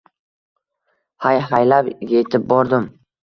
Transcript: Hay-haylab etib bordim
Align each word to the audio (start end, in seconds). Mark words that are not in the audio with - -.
Hay-haylab 1.27 1.91
etib 2.23 2.49
bordim 2.55 2.89